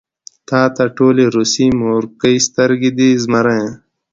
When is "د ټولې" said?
0.89-1.23